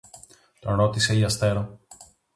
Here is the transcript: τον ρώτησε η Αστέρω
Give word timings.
τον 0.59 0.75
ρώτησε 0.75 1.15
η 1.17 1.23
Αστέρω 1.23 1.79